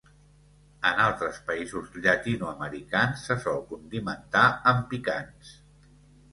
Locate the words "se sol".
3.29-3.63